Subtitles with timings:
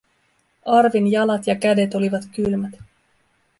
[0.77, 2.73] Arvin jalat ja kädet olivat kylmät.